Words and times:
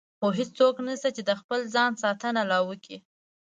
خو 0.19 0.27
هېڅوک 0.39 0.75
نشته 0.87 1.09
چې 1.15 1.21
د 1.29 1.31
خپل 1.41 1.59
ځان 1.73 1.91
ساتنه 2.03 2.41
لا 2.51 2.59
وکړي. 2.69 2.97